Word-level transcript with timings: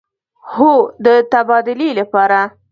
هو، 0.53 0.73
د 1.05 1.07
تبادلې 1.33 1.89
لپاره 1.99 2.39